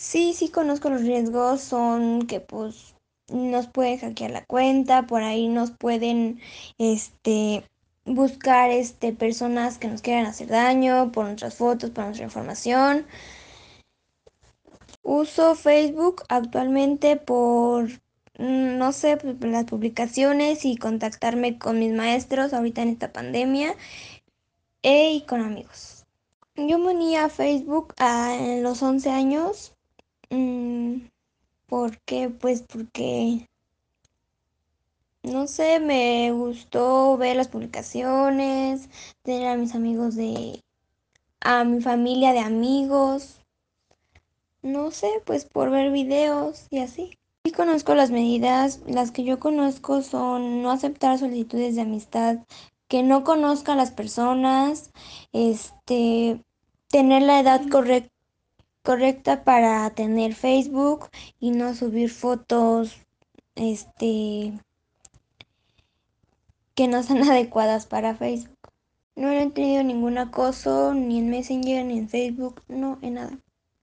[0.00, 2.94] Sí, sí conozco los riesgos, son que pues
[3.28, 6.40] nos pueden hackear la cuenta, por ahí nos pueden
[6.78, 7.64] este
[8.06, 13.06] buscar este personas que nos quieran hacer daño por nuestras fotos, por nuestra información.
[15.02, 17.90] Uso Facebook actualmente por
[18.38, 23.74] mm, no sé, las publicaciones y contactarme con mis maestros ahorita en esta pandemia
[24.82, 26.06] e, y con amigos.
[26.56, 29.74] Yo me uní a Facebook a, en los 11 años
[31.70, 32.28] ¿Por qué?
[32.28, 33.46] Pues porque,
[35.22, 38.90] no sé, me gustó ver las publicaciones,
[39.22, 40.64] tener a mis amigos de,
[41.40, 43.40] a mi familia de amigos,
[44.62, 47.16] no sé, pues por ver videos y así.
[47.44, 52.38] Sí conozco las medidas, las que yo conozco son no aceptar solicitudes de amistad,
[52.88, 54.90] que no conozca a las personas,
[55.32, 56.42] este,
[56.88, 58.10] tener la edad correcta
[58.82, 61.08] correcta para tener Facebook
[61.38, 62.96] y no subir fotos
[63.54, 64.52] este
[66.74, 68.56] que no son adecuadas para Facebook.
[69.16, 73.38] No he tenido ningún acoso ni en Messenger ni en Facebook, no, en nada.